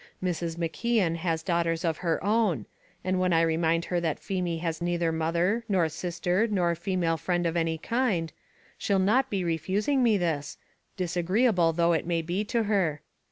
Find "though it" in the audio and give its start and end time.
11.71-12.07